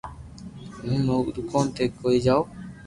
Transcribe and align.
ھون 0.79 0.99
دوڪون 1.33 1.65
تي 1.75 1.83
ڪوئي 1.99 2.17
جاو 2.25 2.41